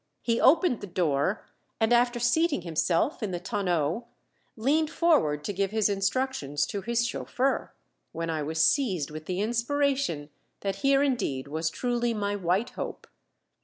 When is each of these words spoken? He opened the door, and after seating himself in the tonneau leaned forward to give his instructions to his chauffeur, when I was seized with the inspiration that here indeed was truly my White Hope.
He 0.23 0.41
opened 0.41 0.81
the 0.81 0.87
door, 0.87 1.45
and 1.79 1.93
after 1.93 2.19
seating 2.19 2.63
himself 2.63 3.21
in 3.21 3.29
the 3.29 3.39
tonneau 3.39 4.07
leaned 4.55 4.89
forward 4.89 5.43
to 5.43 5.53
give 5.53 5.69
his 5.69 5.89
instructions 5.89 6.65
to 6.65 6.81
his 6.81 7.05
chauffeur, 7.05 7.71
when 8.11 8.27
I 8.27 8.41
was 8.41 8.63
seized 8.65 9.11
with 9.11 9.27
the 9.27 9.41
inspiration 9.41 10.31
that 10.61 10.77
here 10.77 11.03
indeed 11.03 11.47
was 11.47 11.69
truly 11.69 12.15
my 12.15 12.35
White 12.35 12.71
Hope. 12.71 13.05